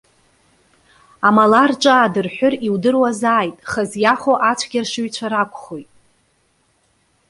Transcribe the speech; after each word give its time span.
Амала 1.27 1.61
рҿы 1.69 1.89
аадырҳәыр, 1.95 2.53
иудыруазааит, 2.67 3.55
хазы 3.71 3.97
иахо 4.03 4.33
ацәгьаршыҩцәа 4.49 5.27
ракәхоит. 5.31 5.89